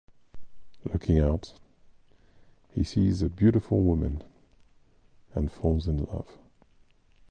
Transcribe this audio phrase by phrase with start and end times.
[0.83, 1.53] Looking out,
[2.73, 4.23] he sees a beautiful woman,
[5.35, 6.39] and falls in love.